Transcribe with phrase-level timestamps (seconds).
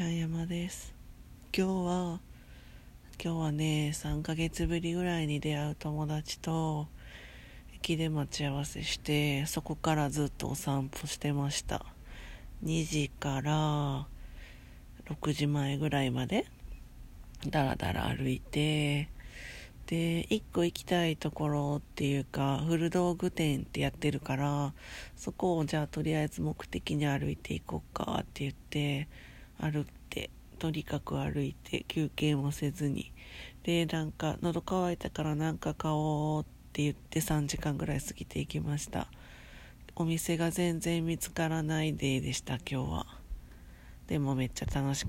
[0.00, 0.94] ちゃん山です。
[1.54, 2.20] 今日は
[3.22, 6.88] 今日はね3ヶ月ぶりぐらいに出会う友達と
[7.74, 11.84] 駅で待ち合わせしてそこからずっとお散歩してました。
[12.64, 14.06] 2時から
[15.04, 16.46] 6時前ぐらいまで
[17.50, 19.10] だらだら歩いて
[19.86, 24.72] で1個行きたいところっていうか古道具店ってやってるから
[25.14, 29.06] そこをじゃあとりあえず目的に歩いていこうかって言って
[29.60, 33.12] 歩ってとにかく歩いて休憩もせずに。
[33.62, 39.08] でなんか喉乾いたからなんか買おうって言って3時間ぐらい過ぎていきました。
[39.96, 43.06] お店が全然見つからないデーでした今日は。
[44.06, 45.08] でもめっちゃ楽しか